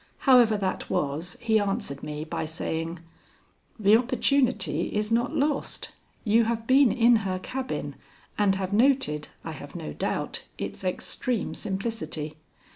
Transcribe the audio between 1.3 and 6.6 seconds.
he answered me by saying: "The opportunity is not lost. You